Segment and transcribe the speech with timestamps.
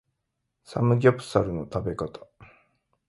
[0.63, 2.27] サムギョプサルの食べ方